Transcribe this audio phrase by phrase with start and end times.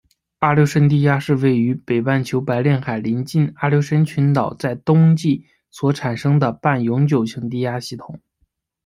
[0.39, 8.19] 阿留申低压是位于北半球白令海邻近阿留申群岛在冬季所产生的半永久性低压系统。